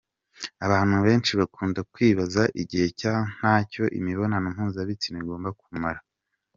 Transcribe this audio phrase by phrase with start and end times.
[0.65, 5.99] Abantu benshi bakunda kwibaza igihe cya nyacyo imibonano mpuzabitsina igomba kumara.